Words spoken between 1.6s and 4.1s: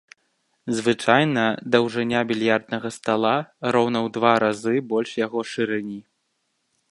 даўжыня більярднага стала роўна ў